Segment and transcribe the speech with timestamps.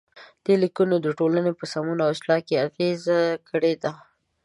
[0.45, 3.19] دې لیکنو د ټولنې په سمون او اصلاح کې اغیزه
[3.49, 3.91] کړې ده.